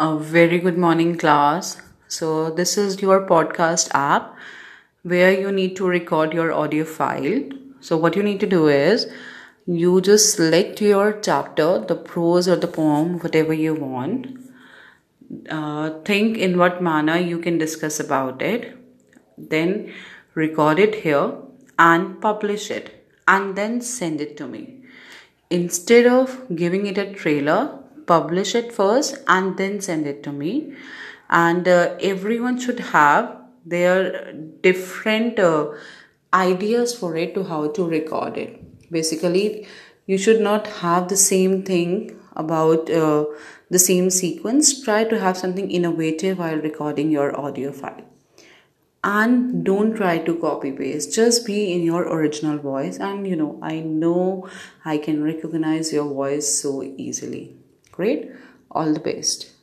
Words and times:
A 0.00 0.16
very 0.16 0.60
good 0.60 0.78
morning, 0.78 1.18
class. 1.18 1.82
So, 2.06 2.50
this 2.50 2.78
is 2.78 3.02
your 3.02 3.26
podcast 3.26 3.88
app 3.92 4.36
where 5.02 5.32
you 5.32 5.50
need 5.50 5.74
to 5.74 5.88
record 5.88 6.32
your 6.32 6.52
audio 6.52 6.84
file. 6.84 7.40
So, 7.80 7.96
what 7.96 8.14
you 8.14 8.22
need 8.22 8.38
to 8.38 8.46
do 8.46 8.68
is 8.68 9.08
you 9.66 10.00
just 10.00 10.36
select 10.36 10.80
your 10.80 11.18
chapter, 11.20 11.80
the 11.80 11.96
prose 11.96 12.46
or 12.46 12.54
the 12.54 12.68
poem, 12.68 13.18
whatever 13.18 13.52
you 13.52 13.74
want. 13.74 14.28
Uh, 15.50 15.90
think 16.04 16.38
in 16.38 16.58
what 16.58 16.80
manner 16.80 17.18
you 17.18 17.40
can 17.40 17.58
discuss 17.58 17.98
about 17.98 18.40
it. 18.40 18.78
Then 19.36 19.92
record 20.36 20.78
it 20.78 20.94
here 20.94 21.32
and 21.76 22.20
publish 22.20 22.70
it 22.70 23.04
and 23.26 23.56
then 23.56 23.80
send 23.80 24.20
it 24.20 24.36
to 24.36 24.46
me. 24.46 24.84
Instead 25.50 26.06
of 26.06 26.54
giving 26.54 26.86
it 26.86 26.98
a 26.98 27.12
trailer, 27.12 27.80
publish 28.08 28.54
it 28.54 28.72
first 28.72 29.18
and 29.28 29.56
then 29.56 29.80
send 29.80 30.06
it 30.06 30.22
to 30.24 30.32
me. 30.32 30.74
And 31.30 31.68
uh, 31.68 31.96
everyone 32.00 32.58
should 32.58 32.80
have 32.80 33.36
their 33.64 34.32
different 34.62 35.38
uh, 35.38 35.72
ideas 36.32 36.94
for 36.94 37.16
it 37.16 37.34
to 37.34 37.44
how 37.44 37.68
to 37.72 37.88
record 37.88 38.36
it. 38.36 38.90
Basically 38.90 39.66
you 40.06 40.18
should 40.18 40.40
not 40.40 40.66
have 40.82 41.08
the 41.08 41.16
same 41.16 41.62
thing 41.62 42.18
about 42.34 42.90
uh, 42.90 43.26
the 43.70 43.78
same 43.78 44.10
sequence. 44.10 44.82
Try 44.82 45.04
to 45.04 45.18
have 45.20 45.36
something 45.36 45.70
innovative 45.70 46.38
while 46.38 46.56
recording 46.56 47.10
your 47.10 47.38
audio 47.38 47.72
file. 47.72 48.04
And 49.04 49.64
don't 49.64 49.94
try 49.94 50.18
to 50.18 50.34
copy 50.36 50.72
paste. 50.72 51.14
Just 51.14 51.46
be 51.46 51.72
in 51.72 51.82
your 51.82 52.02
original 52.02 52.58
voice. 52.58 52.98
And 52.98 53.26
you 53.26 53.36
know 53.36 53.58
i 53.62 53.80
know 53.80 54.48
i 54.84 54.98
can 54.98 55.22
recognize 55.22 55.92
your 55.92 56.08
voice 56.08 56.48
so 56.62 56.82
easily 56.82 57.57
Great. 57.98 58.30
All 58.70 58.92
the 58.94 59.00
best. 59.00 59.57